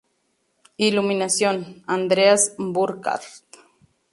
Iluminación: 0.77 1.83
Andreas 1.85 2.55
Burkhard. 2.57 3.21